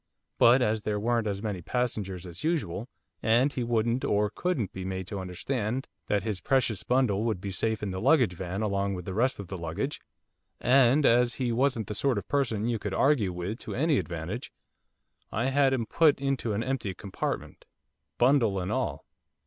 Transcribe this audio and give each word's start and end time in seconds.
But 0.39 0.63
as 0.63 0.81
there 0.81 0.99
weren't 0.99 1.27
as 1.27 1.43
many 1.43 1.61
passengers 1.61 2.25
as 2.25 2.43
usual, 2.43 2.89
and 3.21 3.53
he 3.53 3.63
wouldn't 3.63 4.03
or 4.03 4.31
couldn't 4.31 4.71
be 4.73 4.83
made 4.83 5.05
to 5.09 5.19
understand 5.19 5.87
that 6.07 6.23
his 6.23 6.41
precious 6.41 6.81
bundle 6.81 7.23
would 7.23 7.39
be 7.39 7.51
safe 7.51 7.83
in 7.83 7.91
the 7.91 8.01
luggage 8.01 8.33
van 8.33 8.63
along 8.63 8.95
with 8.95 9.05
the 9.05 9.13
rest 9.13 9.37
of 9.37 9.45
the 9.47 9.59
luggage, 9.59 10.01
and 10.59 11.05
as 11.05 11.35
he 11.35 11.51
wasn't 11.51 11.85
the 11.85 11.93
sort 11.93 12.17
of 12.17 12.27
person 12.27 12.65
you 12.65 12.79
could 12.79 12.95
argue 12.95 13.31
with 13.31 13.59
to 13.59 13.75
any 13.75 13.99
advantage, 13.99 14.51
I 15.31 15.49
had 15.51 15.71
him 15.71 15.85
put 15.85 16.19
into 16.19 16.53
an 16.53 16.63
empty 16.63 16.95
compartment, 16.95 17.65
bundle 18.17 18.59
and 18.59 18.71
all. 18.71 19.05